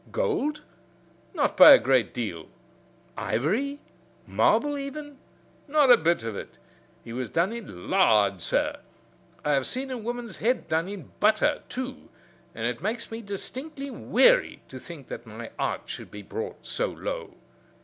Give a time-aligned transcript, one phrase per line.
[0.11, 0.63] Gold?
[1.35, 2.49] Not by a great deal.
[3.15, 3.79] Ivory?
[4.25, 5.19] Marble, even?
[5.67, 6.57] Not a bit of it.
[7.03, 8.79] He was done in lard, sir.
[9.45, 12.09] I have seen a woman's head done in butter, too,
[12.55, 16.87] and it makes me distinctly weary to think that my art should be brought so
[16.87, 17.35] low."